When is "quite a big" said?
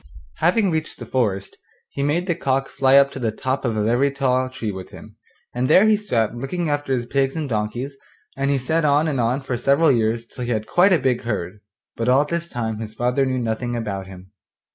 10.65-11.21